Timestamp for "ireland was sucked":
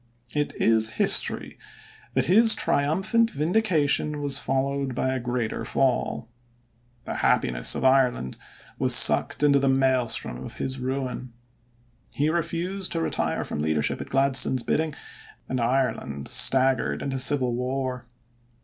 7.85-9.43